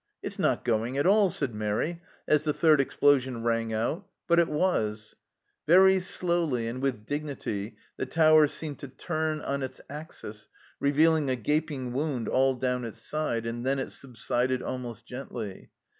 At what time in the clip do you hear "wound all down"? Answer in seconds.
11.93-12.83